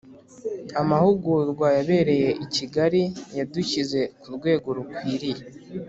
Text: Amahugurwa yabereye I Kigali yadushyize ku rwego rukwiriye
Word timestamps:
Amahugurwa 0.81 1.67
yabereye 1.77 2.29
I 2.45 2.47
Kigali 2.55 3.03
yadushyize 3.37 3.99
ku 4.19 4.27
rwego 4.35 4.67
rukwiriye 4.77 5.43